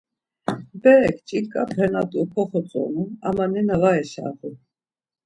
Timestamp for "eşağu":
4.01-4.53